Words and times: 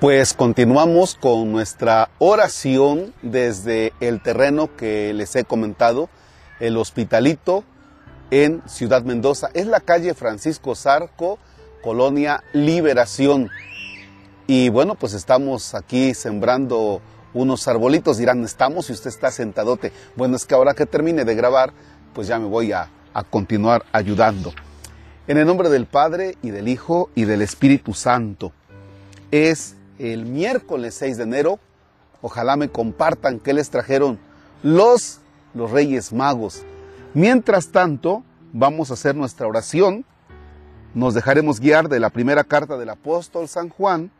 Pues 0.00 0.34
continuamos 0.34 1.14
con 1.14 1.50
nuestra 1.52 2.10
oración 2.18 3.14
desde 3.22 3.94
el 4.00 4.20
terreno 4.20 4.76
que 4.76 5.14
les 5.14 5.34
he 5.36 5.44
comentado, 5.44 6.10
el 6.60 6.76
Hospitalito 6.76 7.64
en 8.30 8.60
Ciudad 8.68 9.04
Mendoza. 9.04 9.48
Es 9.54 9.66
la 9.66 9.80
calle 9.80 10.12
Francisco 10.12 10.74
Zarco, 10.74 11.38
Colonia 11.82 12.44
Liberación. 12.52 13.48
Y 14.46 14.68
bueno, 14.68 14.96
pues 14.96 15.14
estamos 15.14 15.74
aquí 15.74 16.12
sembrando 16.12 17.00
unos 17.32 17.66
arbolitos. 17.66 18.18
Dirán, 18.18 18.44
estamos 18.44 18.90
y 18.90 18.92
usted 18.92 19.08
está 19.08 19.30
sentadote. 19.30 19.92
Bueno, 20.14 20.36
es 20.36 20.44
que 20.44 20.54
ahora 20.54 20.74
que 20.74 20.84
termine 20.84 21.24
de 21.24 21.34
grabar, 21.34 21.72
pues 22.12 22.28
ya 22.28 22.38
me 22.38 22.48
voy 22.48 22.70
a, 22.70 22.90
a 23.14 23.24
continuar 23.24 23.86
ayudando. 23.92 24.52
En 25.26 25.38
el 25.38 25.46
nombre 25.46 25.70
del 25.70 25.86
Padre 25.86 26.36
y 26.42 26.50
del 26.50 26.68
Hijo 26.68 27.08
y 27.14 27.24
del 27.24 27.40
Espíritu 27.40 27.94
Santo. 27.94 28.52
Es 29.30 29.75
el 29.98 30.26
miércoles 30.26 30.94
6 30.94 31.16
de 31.16 31.22
enero. 31.22 31.58
Ojalá 32.22 32.56
me 32.56 32.68
compartan 32.68 33.38
qué 33.38 33.52
les 33.52 33.70
trajeron 33.70 34.18
los, 34.62 35.20
los 35.54 35.70
Reyes 35.70 36.12
Magos. 36.12 36.62
Mientras 37.14 37.68
tanto, 37.68 38.24
vamos 38.52 38.90
a 38.90 38.94
hacer 38.94 39.14
nuestra 39.14 39.46
oración. 39.46 40.04
Nos 40.94 41.14
dejaremos 41.14 41.60
guiar 41.60 41.88
de 41.88 42.00
la 42.00 42.10
primera 42.10 42.44
carta 42.44 42.76
del 42.76 42.90
apóstol 42.90 43.48
San 43.48 43.68
Juan. 43.68 44.10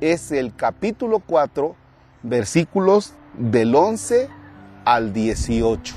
Es 0.00 0.32
el 0.32 0.54
capítulo 0.54 1.20
4, 1.20 1.74
versículos 2.22 3.14
del 3.38 3.74
11 3.74 4.28
al 4.84 5.12
18. 5.12 5.94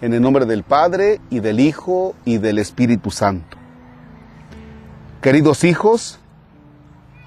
En 0.00 0.14
el 0.14 0.22
nombre 0.22 0.46
del 0.46 0.62
Padre 0.62 1.20
y 1.28 1.40
del 1.40 1.58
Hijo 1.58 2.14
y 2.24 2.38
del 2.38 2.58
Espíritu 2.58 3.10
Santo. 3.10 3.56
Queridos 5.20 5.64
hijos, 5.64 6.20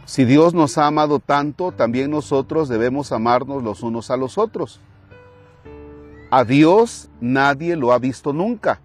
si 0.05 0.25
Dios 0.25 0.53
nos 0.53 0.77
ha 0.77 0.87
amado 0.87 1.19
tanto, 1.19 1.71
también 1.71 2.11
nosotros 2.11 2.67
debemos 2.69 3.11
amarnos 3.11 3.63
los 3.63 3.83
unos 3.83 4.11
a 4.11 4.17
los 4.17 4.37
otros. 4.37 4.81
A 6.29 6.43
Dios 6.43 7.09
nadie 7.19 7.75
lo 7.75 7.91
ha 7.91 7.99
visto 7.99 8.33
nunca, 8.33 8.81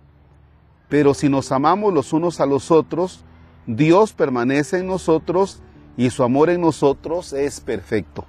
pero 0.88 1.14
si 1.14 1.28
nos 1.28 1.52
amamos 1.52 1.92
los 1.94 2.12
unos 2.12 2.40
a 2.40 2.46
los 2.46 2.70
otros, 2.70 3.24
Dios 3.66 4.12
permanece 4.12 4.78
en 4.78 4.86
nosotros 4.86 5.62
y 5.96 6.10
su 6.10 6.22
amor 6.22 6.50
en 6.50 6.60
nosotros 6.60 7.32
es 7.32 7.60
perfecto. 7.60 8.24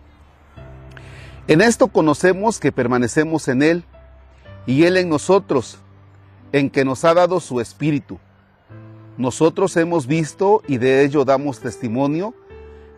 En 1.47 1.61
esto 1.61 1.87
conocemos 1.87 2.59
que 2.59 2.71
permanecemos 2.71 3.47
en 3.47 3.61
Él 3.61 3.83
y 4.65 4.83
Él 4.83 4.97
en 4.97 5.09
nosotros, 5.09 5.79
en 6.51 6.69
que 6.69 6.85
nos 6.85 7.05
ha 7.05 7.13
dado 7.13 7.39
su 7.39 7.61
Espíritu. 7.61 8.19
Nosotros 9.17 9.75
hemos 9.77 10.07
visto 10.07 10.61
y 10.67 10.77
de 10.77 11.03
ello 11.03 11.25
damos 11.25 11.59
testimonio 11.59 12.33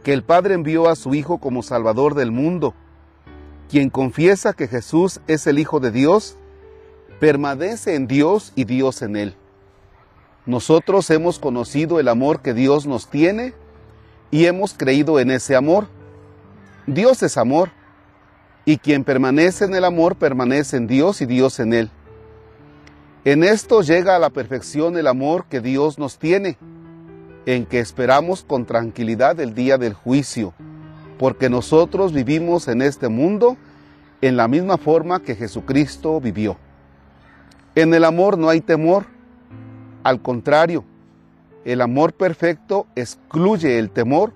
que 0.03 0.13
el 0.13 0.23
Padre 0.23 0.53
envió 0.53 0.89
a 0.89 0.95
su 0.95 1.13
Hijo 1.13 1.39
como 1.39 1.63
Salvador 1.63 2.15
del 2.15 2.31
mundo. 2.31 2.73
Quien 3.69 3.89
confiesa 3.89 4.53
que 4.53 4.67
Jesús 4.67 5.19
es 5.27 5.45
el 5.47 5.59
Hijo 5.59 5.79
de 5.79 5.91
Dios, 5.91 6.37
permanece 7.19 7.95
en 7.95 8.07
Dios 8.07 8.53
y 8.55 8.63
Dios 8.63 9.01
en 9.01 9.15
Él. 9.15 9.35
Nosotros 10.45 11.09
hemos 11.09 11.37
conocido 11.37 11.99
el 11.99 12.07
amor 12.07 12.41
que 12.41 12.53
Dios 12.53 12.87
nos 12.87 13.09
tiene 13.09 13.53
y 14.31 14.45
hemos 14.45 14.73
creído 14.73 15.19
en 15.19 15.31
ese 15.31 15.55
amor. 15.55 15.87
Dios 16.87 17.21
es 17.21 17.37
amor, 17.37 17.69
y 18.65 18.77
quien 18.77 19.03
permanece 19.03 19.65
en 19.65 19.75
el 19.75 19.85
amor 19.85 20.15
permanece 20.15 20.77
en 20.77 20.87
Dios 20.87 21.21
y 21.21 21.25
Dios 21.25 21.59
en 21.59 21.73
Él. 21.73 21.91
En 23.25 23.43
esto 23.43 23.81
llega 23.81 24.15
a 24.15 24.19
la 24.19 24.29
perfección 24.29 24.97
el 24.97 25.07
amor 25.07 25.45
que 25.49 25.59
Dios 25.59 25.99
nos 25.99 26.17
tiene 26.17 26.57
en 27.49 27.65
que 27.65 27.79
esperamos 27.79 28.43
con 28.43 28.67
tranquilidad 28.67 29.39
el 29.39 29.55
día 29.55 29.79
del 29.79 29.95
juicio, 29.95 30.53
porque 31.17 31.49
nosotros 31.49 32.13
vivimos 32.13 32.67
en 32.67 32.83
este 32.83 33.09
mundo 33.09 33.57
en 34.21 34.37
la 34.37 34.47
misma 34.47 34.77
forma 34.77 35.23
que 35.23 35.35
Jesucristo 35.35 36.21
vivió. 36.21 36.57
En 37.73 37.91
el 37.95 38.05
amor 38.05 38.37
no 38.37 38.49
hay 38.49 38.61
temor, 38.61 39.07
al 40.03 40.21
contrario, 40.21 40.85
el 41.65 41.81
amor 41.81 42.13
perfecto 42.13 42.85
excluye 42.95 43.79
el 43.79 43.89
temor, 43.89 44.31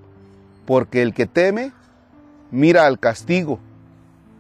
porque 0.66 1.04
el 1.04 1.14
que 1.14 1.28
teme 1.28 1.72
mira 2.50 2.88
al 2.88 2.98
castigo, 3.00 3.60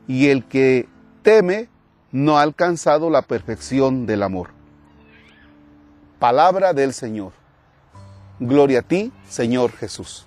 y 0.07 0.29
el 0.29 0.45
que 0.45 0.89
teme 1.21 1.69
no 2.11 2.39
ha 2.39 2.41
alcanzado 2.41 3.11
la 3.11 3.21
perfección 3.21 4.07
del 4.07 4.23
amor. 4.23 4.49
Palabra 6.17 6.73
del 6.73 6.93
Señor. 6.93 7.42
Gloria 8.45 8.79
a 8.79 8.81
ti, 8.81 9.13
Señor 9.29 9.71
Jesús. 9.71 10.25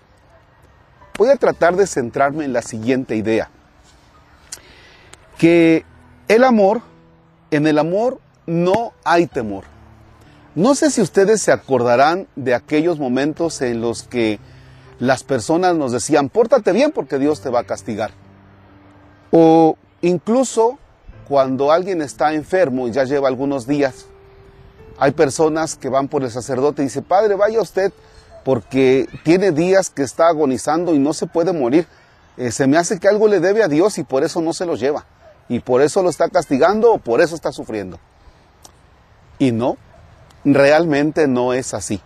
Voy 1.18 1.28
a 1.28 1.36
tratar 1.36 1.76
de 1.76 1.86
centrarme 1.86 2.46
en 2.46 2.54
la 2.54 2.62
siguiente 2.62 3.14
idea. 3.14 3.50
Que 5.36 5.84
el 6.26 6.42
amor, 6.42 6.80
en 7.50 7.66
el 7.66 7.78
amor 7.78 8.18
no 8.46 8.94
hay 9.04 9.26
temor. 9.26 9.64
No 10.54 10.74
sé 10.74 10.90
si 10.90 11.02
ustedes 11.02 11.42
se 11.42 11.52
acordarán 11.52 12.26
de 12.36 12.54
aquellos 12.54 12.98
momentos 12.98 13.60
en 13.60 13.82
los 13.82 14.04
que 14.04 14.38
las 14.98 15.22
personas 15.22 15.76
nos 15.76 15.92
decían, 15.92 16.30
pórtate 16.30 16.72
bien 16.72 16.92
porque 16.92 17.18
Dios 17.18 17.42
te 17.42 17.50
va 17.50 17.60
a 17.60 17.64
castigar. 17.64 18.12
O 19.30 19.76
incluso 20.00 20.78
cuando 21.28 21.70
alguien 21.70 22.00
está 22.00 22.32
enfermo 22.32 22.88
y 22.88 22.92
ya 22.92 23.04
lleva 23.04 23.28
algunos 23.28 23.66
días 23.66 24.06
hay 24.98 25.12
personas 25.12 25.76
que 25.76 25.88
van 25.88 26.08
por 26.08 26.22
el 26.22 26.30
sacerdote 26.30 26.82
y 26.82 26.86
dice, 26.86 27.02
Padre, 27.02 27.34
vaya 27.34 27.60
usted, 27.60 27.92
porque 28.44 29.08
tiene 29.24 29.52
días 29.52 29.90
que 29.90 30.02
está 30.02 30.28
agonizando 30.28 30.94
y 30.94 30.98
no 30.98 31.12
se 31.12 31.26
puede 31.26 31.52
morir. 31.52 31.86
Eh, 32.36 32.52
se 32.52 32.66
me 32.66 32.76
hace 32.76 32.98
que 32.98 33.08
algo 33.08 33.28
le 33.28 33.40
debe 33.40 33.62
a 33.62 33.68
Dios 33.68 33.98
y 33.98 34.04
por 34.04 34.24
eso 34.24 34.40
no 34.40 34.52
se 34.52 34.66
lo 34.66 34.76
lleva. 34.76 35.04
Y 35.48 35.60
por 35.60 35.82
eso 35.82 36.02
lo 36.02 36.10
está 36.10 36.28
castigando 36.28 36.92
o 36.92 36.98
por 36.98 37.20
eso 37.20 37.34
está 37.34 37.52
sufriendo. 37.52 37.98
Y 39.38 39.52
no, 39.52 39.76
realmente 40.44 41.28
no 41.28 41.52
es 41.52 41.74
así. 41.74 42.00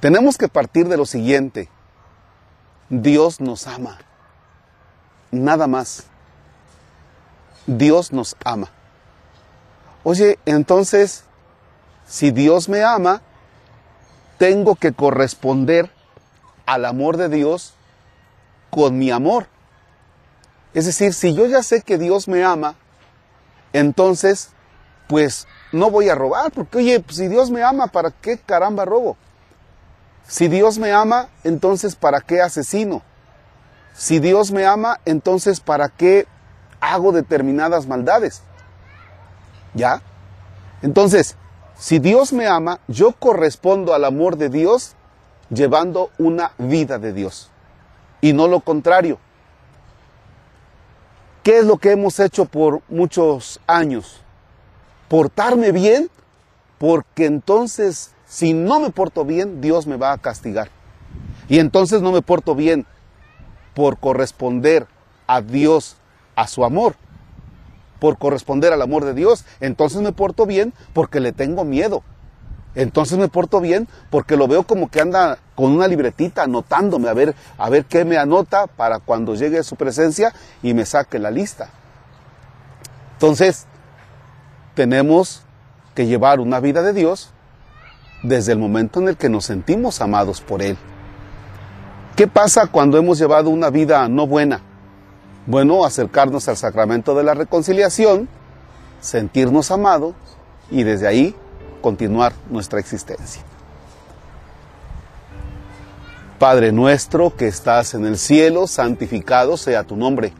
Tenemos 0.00 0.38
que 0.38 0.48
partir 0.48 0.88
de 0.88 0.96
lo 0.96 1.04
siguiente. 1.06 1.68
Dios 2.88 3.40
nos 3.40 3.66
ama. 3.66 3.98
Nada 5.30 5.66
más. 5.66 6.04
Dios 7.66 8.12
nos 8.12 8.34
ama. 8.44 8.70
Oye, 10.02 10.38
entonces, 10.46 11.24
si 12.10 12.32
Dios 12.32 12.68
me 12.68 12.82
ama, 12.82 13.22
tengo 14.36 14.74
que 14.74 14.92
corresponder 14.92 15.92
al 16.66 16.84
amor 16.84 17.16
de 17.16 17.28
Dios 17.28 17.74
con 18.68 18.98
mi 18.98 19.12
amor. 19.12 19.46
Es 20.74 20.86
decir, 20.86 21.14
si 21.14 21.34
yo 21.34 21.46
ya 21.46 21.62
sé 21.62 21.82
que 21.82 21.98
Dios 21.98 22.26
me 22.26 22.42
ama, 22.42 22.74
entonces, 23.72 24.50
pues 25.08 25.46
no 25.70 25.92
voy 25.92 26.08
a 26.08 26.16
robar, 26.16 26.50
porque 26.50 26.78
oye, 26.78 26.98
pues, 26.98 27.16
si 27.16 27.28
Dios 27.28 27.52
me 27.52 27.62
ama, 27.62 27.86
¿para 27.86 28.10
qué 28.10 28.38
caramba 28.38 28.84
robo? 28.84 29.16
Si 30.26 30.48
Dios 30.48 30.78
me 30.78 30.90
ama, 30.90 31.28
entonces 31.44 31.94
¿para 31.94 32.20
qué 32.20 32.42
asesino? 32.42 33.02
Si 33.94 34.18
Dios 34.18 34.50
me 34.50 34.66
ama, 34.66 34.98
entonces 35.04 35.60
¿para 35.60 35.88
qué 35.88 36.26
hago 36.80 37.12
determinadas 37.12 37.86
maldades? 37.86 38.42
¿Ya? 39.74 40.02
Entonces, 40.82 41.36
si 41.80 41.98
Dios 41.98 42.34
me 42.34 42.46
ama, 42.46 42.78
yo 42.88 43.12
correspondo 43.12 43.94
al 43.94 44.04
amor 44.04 44.36
de 44.36 44.50
Dios 44.50 44.96
llevando 45.48 46.10
una 46.18 46.52
vida 46.58 46.98
de 46.98 47.14
Dios 47.14 47.50
y 48.20 48.34
no 48.34 48.48
lo 48.48 48.60
contrario. 48.60 49.18
¿Qué 51.42 51.60
es 51.60 51.64
lo 51.64 51.78
que 51.78 51.92
hemos 51.92 52.20
hecho 52.20 52.44
por 52.44 52.82
muchos 52.90 53.60
años? 53.66 54.20
Portarme 55.08 55.72
bien, 55.72 56.10
porque 56.76 57.24
entonces 57.24 58.10
si 58.26 58.52
no 58.52 58.78
me 58.78 58.90
porto 58.90 59.24
bien, 59.24 59.62
Dios 59.62 59.86
me 59.86 59.96
va 59.96 60.12
a 60.12 60.18
castigar. 60.18 60.68
Y 61.48 61.60
entonces 61.60 62.02
no 62.02 62.12
me 62.12 62.20
porto 62.20 62.54
bien 62.54 62.84
por 63.72 63.96
corresponder 63.96 64.86
a 65.26 65.40
Dios, 65.40 65.96
a 66.36 66.46
su 66.46 66.62
amor 66.62 66.94
por 68.00 68.18
corresponder 68.18 68.72
al 68.72 68.82
amor 68.82 69.04
de 69.04 69.14
Dios. 69.14 69.44
Entonces 69.60 70.02
me 70.02 70.12
porto 70.12 70.46
bien 70.46 70.72
porque 70.92 71.20
le 71.20 71.32
tengo 71.32 71.64
miedo. 71.64 72.02
Entonces 72.74 73.18
me 73.18 73.28
porto 73.28 73.60
bien 73.60 73.88
porque 74.10 74.36
lo 74.36 74.48
veo 74.48 74.62
como 74.64 74.90
que 74.90 75.00
anda 75.00 75.38
con 75.54 75.72
una 75.72 75.88
libretita 75.88 76.44
anotándome 76.44 77.08
a 77.08 77.14
ver, 77.14 77.34
a 77.58 77.68
ver 77.68 77.84
qué 77.84 78.04
me 78.04 78.16
anota 78.16 78.66
para 78.66 79.00
cuando 79.00 79.34
llegue 79.34 79.58
a 79.58 79.62
su 79.62 79.76
presencia 79.76 80.32
y 80.62 80.74
me 80.74 80.86
saque 80.86 81.18
la 81.18 81.30
lista. 81.30 81.70
Entonces, 83.14 83.66
tenemos 84.74 85.42
que 85.94 86.06
llevar 86.06 86.40
una 86.40 86.60
vida 86.60 86.82
de 86.82 86.92
Dios 86.92 87.30
desde 88.22 88.52
el 88.52 88.58
momento 88.58 89.00
en 89.00 89.08
el 89.08 89.16
que 89.16 89.28
nos 89.28 89.44
sentimos 89.44 90.00
amados 90.00 90.40
por 90.40 90.62
Él. 90.62 90.78
¿Qué 92.16 92.26
pasa 92.26 92.66
cuando 92.66 92.98
hemos 92.98 93.18
llevado 93.18 93.50
una 93.50 93.70
vida 93.70 94.08
no 94.08 94.26
buena? 94.26 94.60
Bueno, 95.50 95.84
acercarnos 95.84 96.46
al 96.46 96.56
sacramento 96.56 97.16
de 97.16 97.24
la 97.24 97.34
reconciliación, 97.34 98.28
sentirnos 99.00 99.72
amados 99.72 100.14
y 100.70 100.84
desde 100.84 101.08
ahí 101.08 101.34
continuar 101.82 102.32
nuestra 102.50 102.78
existencia. 102.78 103.42
Padre 106.38 106.70
nuestro 106.70 107.34
que 107.34 107.48
estás 107.48 107.94
en 107.94 108.06
el 108.06 108.16
cielo, 108.16 108.68
santificado 108.68 109.56
sea 109.56 109.82
tu 109.82 109.96
nombre. 109.96 110.32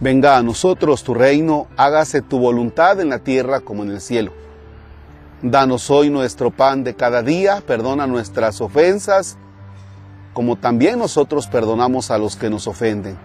Venga 0.00 0.36
a 0.36 0.42
nosotros 0.42 1.02
tu 1.02 1.14
reino, 1.14 1.66
hágase 1.78 2.20
tu 2.20 2.38
voluntad 2.38 3.00
en 3.00 3.08
la 3.08 3.20
tierra 3.20 3.60
como 3.60 3.84
en 3.84 3.92
el 3.92 4.02
cielo. 4.02 4.32
Danos 5.40 5.88
hoy 5.88 6.10
nuestro 6.10 6.50
pan 6.50 6.84
de 6.84 6.92
cada 6.92 7.22
día, 7.22 7.62
perdona 7.66 8.06
nuestras 8.06 8.60
ofensas, 8.60 9.38
como 10.34 10.56
también 10.56 10.98
nosotros 10.98 11.46
perdonamos 11.46 12.10
a 12.10 12.18
los 12.18 12.36
que 12.36 12.50
nos 12.50 12.66
ofenden. 12.66 13.16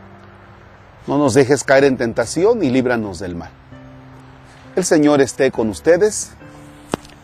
No 1.05 1.17
nos 1.17 1.33
dejes 1.33 1.63
caer 1.63 1.83
en 1.83 1.97
tentación 1.97 2.63
y 2.63 2.69
líbranos 2.69 3.19
del 3.19 3.35
mal. 3.35 3.49
El 4.75 4.85
Señor 4.85 5.21
esté 5.21 5.51
con 5.51 5.69
ustedes. 5.69 6.31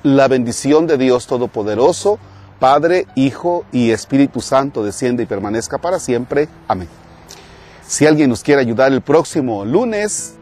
La 0.03 0.27
bendición 0.27 0.85
de 0.85 0.97
Dios 0.97 1.27
Todopoderoso, 1.27 2.19
Padre, 2.59 3.07
Hijo 3.15 3.65
y 3.71 3.91
Espíritu 3.91 4.41
Santo 4.41 4.83
desciende 4.83 5.23
y 5.23 5.25
permanezca 5.25 5.77
para 5.77 5.99
siempre. 5.99 6.49
Amén. 6.67 6.87
Si 7.87 8.05
alguien 8.05 8.29
nos 8.29 8.43
quiere 8.43 8.61
ayudar 8.61 8.91
el 8.91 9.01
próximo 9.01 9.65
lunes, 9.65 10.35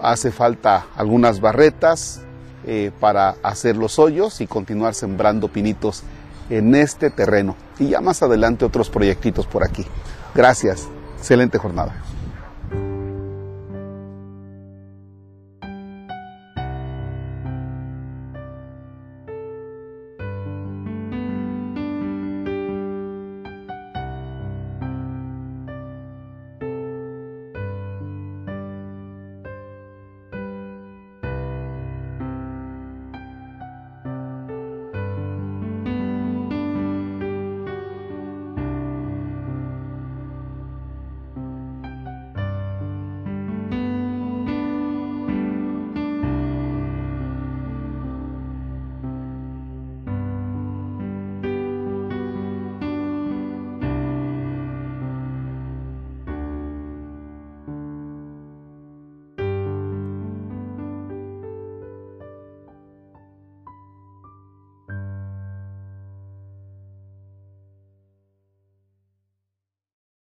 hace 0.00 0.30
falta 0.30 0.86
algunas 0.96 1.40
barretas 1.40 2.20
eh, 2.66 2.90
para 3.00 3.36
hacer 3.42 3.76
los 3.76 3.98
hoyos 3.98 4.40
y 4.40 4.46
continuar 4.46 4.94
sembrando 4.94 5.48
pinitos 5.48 6.02
en 6.50 6.74
este 6.74 7.10
terreno. 7.10 7.56
Y 7.78 7.88
ya 7.88 8.00
más 8.00 8.22
adelante 8.22 8.64
otros 8.64 8.90
proyectitos 8.90 9.46
por 9.46 9.64
aquí. 9.64 9.86
Gracias. 10.34 10.88
Excelente 11.18 11.58
jornada. 11.58 11.94